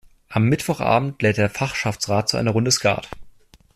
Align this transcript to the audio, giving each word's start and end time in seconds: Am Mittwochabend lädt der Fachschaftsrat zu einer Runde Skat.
Am 0.29 0.45
Mittwochabend 0.49 1.21
lädt 1.21 1.37
der 1.37 1.51
Fachschaftsrat 1.51 2.27
zu 2.27 2.37
einer 2.37 2.49
Runde 2.49 2.71
Skat. 2.71 3.07